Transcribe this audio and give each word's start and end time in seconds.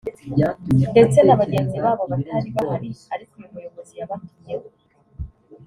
ndetse 0.91 1.19
na 1.23 1.39
bagenzi 1.41 1.77
babo 1.83 2.03
batari 2.11 2.49
bahari 2.55 2.89
ariko 3.13 3.31
uyu 3.37 3.49
muyobozi 3.53 3.93
yabatumyeho 3.99 4.67